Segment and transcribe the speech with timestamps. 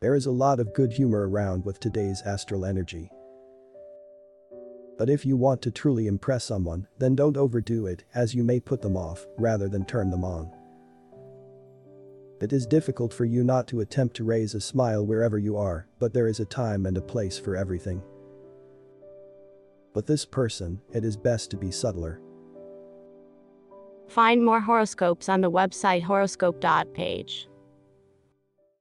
[0.00, 3.10] There is a lot of good humor around with today's astral energy.
[4.96, 8.60] But if you want to truly impress someone, then don't overdo it as you may
[8.60, 10.50] put them off rather than turn them on.
[12.40, 15.86] It is difficult for you not to attempt to raise a smile wherever you are,
[15.98, 18.02] but there is a time and a place for everything.
[19.92, 22.22] But this person, it is best to be subtler.
[24.08, 27.49] Find more horoscopes on the website horoscope.page.